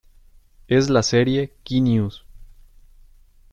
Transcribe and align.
Es 0.67 0.89
la 0.89 1.03
serie 1.03 1.53
"Key 1.63 1.79
News". 1.79 2.25